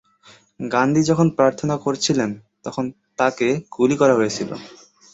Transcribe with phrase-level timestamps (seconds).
[0.59, 2.29] গান্ধী যখন প্রার্থনা করছিলেন,
[2.65, 2.85] তখন
[3.19, 4.49] তাকে গুলি করা হয়েছিল।